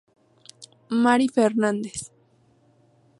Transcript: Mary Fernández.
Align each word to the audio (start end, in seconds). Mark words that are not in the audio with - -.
Mary 1.03 1.27
Fernández. 1.29 1.99